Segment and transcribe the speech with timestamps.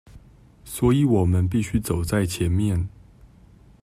[0.65, 2.89] 所以我們必須走在前面